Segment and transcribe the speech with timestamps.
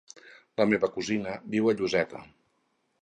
[0.61, 2.23] La meva cosina viu a Lloseta.